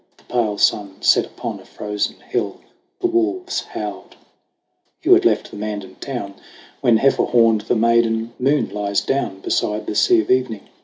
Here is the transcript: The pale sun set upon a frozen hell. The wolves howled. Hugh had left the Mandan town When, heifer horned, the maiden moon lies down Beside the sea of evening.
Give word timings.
The 0.17 0.23
pale 0.23 0.57
sun 0.57 0.99
set 1.01 1.27
upon 1.27 1.59
a 1.59 1.65
frozen 1.65 2.15
hell. 2.21 2.59
The 3.01 3.05
wolves 3.05 3.59
howled. 3.59 4.15
Hugh 5.01 5.13
had 5.13 5.25
left 5.25 5.51
the 5.51 5.57
Mandan 5.57 5.93
town 5.99 6.33
When, 6.79 6.97
heifer 6.97 7.25
horned, 7.25 7.61
the 7.61 7.75
maiden 7.75 8.33
moon 8.39 8.69
lies 8.69 9.01
down 9.01 9.41
Beside 9.41 9.85
the 9.85 9.93
sea 9.93 10.19
of 10.21 10.31
evening. 10.31 10.67